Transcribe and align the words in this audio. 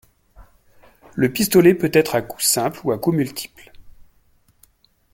Le 1.13 1.31
pistolet 1.31 1.75
peut 1.75 1.91
être 1.93 2.15
à 2.15 2.23
coup 2.23 2.41
simple 2.41 2.79
ou 2.83 2.91
à 2.91 2.97
coups 2.97 3.15
multiples. 3.17 3.71